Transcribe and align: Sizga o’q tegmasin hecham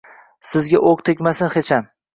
Sizga 0.53 0.81
o’q 0.93 1.05
tegmasin 1.11 1.57
hecham 1.59 1.91